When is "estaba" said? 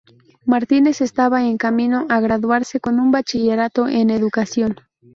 1.01-1.43